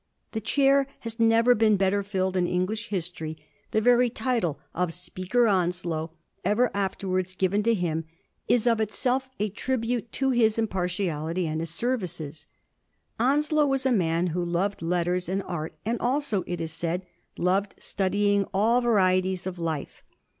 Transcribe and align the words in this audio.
The 0.31 0.41
chair 0.41 0.87
has 1.01 1.19
never 1.19 1.53
been 1.53 1.75
better 1.75 2.01
filled 2.01 2.35
in 2.35 2.47
English 2.47 2.87
history; 2.87 3.37
the 3.69 3.81
very 3.81 4.09
title 4.09 4.59
of' 4.73 4.93
Speaker 4.95 5.47
Onslow,' 5.47 6.09
ever 6.43 6.71
afterwards 6.73 7.35
given 7.35 7.61
to 7.61 7.75
him, 7.75 8.05
is 8.47 8.65
of 8.65 8.81
itself 8.81 9.29
a 9.39 9.49
tribute 9.51 10.11
to 10.13 10.31
his 10.31 10.57
impartiality 10.57 11.45
and 11.45 11.59
his 11.59 11.69
services. 11.69 12.47
Onslow 13.19 13.67
was 13.67 13.85
a 13.85 13.91
man 13.91 14.25
"who 14.33 14.43
loved 14.43 14.81
letters 14.81 15.29
and 15.29 15.43
art, 15.43 15.75
and 15.85 15.99
also, 15.99 16.43
it 16.47 16.59
is 16.59 16.71
said, 16.71 17.05
loved 17.37 17.75
studying 17.77 18.45
all 18.55 18.81
varieties 18.81 19.45
of 19.45 19.59
life. 19.59 20.01